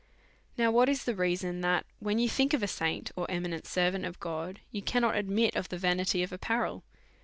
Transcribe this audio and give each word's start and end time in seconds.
Now, 0.57 0.71
what 0.71 0.89
is 0.89 1.03
the 1.03 1.13
reason 1.13 1.61
that, 1.61 1.85
w 1.99 2.15
hen 2.15 2.19
you 2.23 2.27
think 2.27 2.55
of 2.55 2.63
a 2.63 2.65
ifT 2.65 2.69
H^^'^. 2.69 2.73
saint 2.75 3.11
or 3.15 3.29
eminent 3.29 3.67
servant 3.67 4.03
of 4.03 4.19
God, 4.19 4.59
you 4.71 4.81
cannot 4.81 5.15
admit 5.15 5.55
of 5.55 5.65
j^t^v 5.65 5.65
'i 5.65 5.69
< 5.69 5.69
the 5.69 5.77
vanity 5.77 6.23
of 6.23 6.31
apparel 6.31 6.83